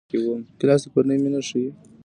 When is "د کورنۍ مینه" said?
0.83-1.41